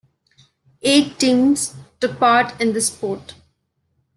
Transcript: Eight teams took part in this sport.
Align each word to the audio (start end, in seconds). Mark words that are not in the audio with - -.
Eight 0.81 1.19
teams 1.19 1.75
took 1.99 2.17
part 2.17 2.59
in 2.59 2.73
this 2.73 2.87
sport. 2.87 3.35